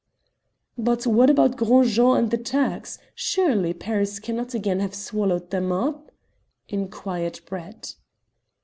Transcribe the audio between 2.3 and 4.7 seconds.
the Turks? Surely Paris cannot